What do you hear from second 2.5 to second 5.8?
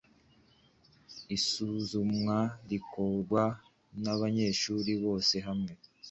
rikorwa n’abanyeshuri bose hamwe